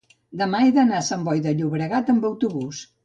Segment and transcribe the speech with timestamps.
[0.41, 2.81] demà he d'anar a Sant Boi de Llobregat amb autobús.